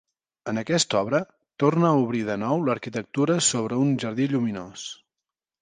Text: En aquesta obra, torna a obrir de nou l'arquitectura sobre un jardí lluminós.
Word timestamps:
En 0.51 0.59
aquesta 0.61 1.01
obra, 1.07 1.19
torna 1.63 1.91
a 1.91 1.99
obrir 2.07 2.23
de 2.31 2.39
nou 2.45 2.65
l'arquitectura 2.71 3.39
sobre 3.51 3.81
un 3.85 3.95
jardí 4.07 4.29
lluminós. 4.33 4.91